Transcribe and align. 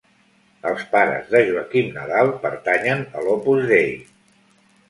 Els 0.69 0.79
pares 0.93 1.29
de 1.33 1.41
Joaquim 1.49 1.93
Nadal 1.97 2.31
pertanyen 2.47 3.07
a 3.21 3.25
l'Opus 3.27 3.63
Dei. 3.75 3.93